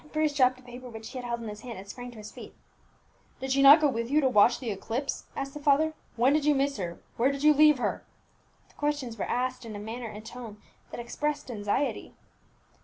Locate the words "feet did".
2.31-3.51